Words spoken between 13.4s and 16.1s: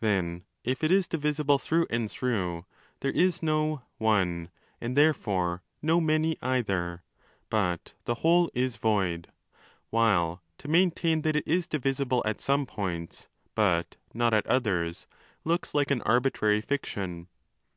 but not at others, looks like an